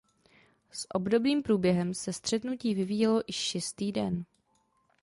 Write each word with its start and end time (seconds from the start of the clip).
S 0.71 0.87
obdobným 0.93 1.43
průběhem 1.43 1.93
se 1.93 2.13
střetnutí 2.13 2.73
vyvíjelo 2.75 3.21
i 3.27 3.33
šestý 3.33 3.91
den. 3.91 4.25